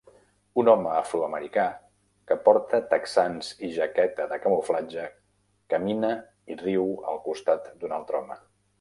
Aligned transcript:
Un 0.59 0.69
home 0.71 0.93
afroamericà 1.01 1.65
que 2.31 2.37
porta 2.47 2.81
texans 2.95 3.51
i 3.69 3.71
jaqueta 3.77 4.27
de 4.33 4.41
camuflatge 4.47 5.07
camina 5.75 6.13
i 6.55 6.61
riu 6.67 6.93
al 7.13 7.25
costat 7.31 7.75
d'un 7.83 7.99
altre 8.01 8.23
home. 8.25 8.45